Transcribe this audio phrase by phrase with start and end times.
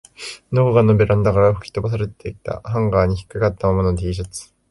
[0.51, 4.51] どこかのベランダから吹き飛ばされたハンガーに掛かったままの Ｔ シャツ